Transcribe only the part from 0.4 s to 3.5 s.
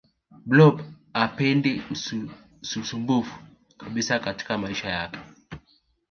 blob hapendi ususmbufu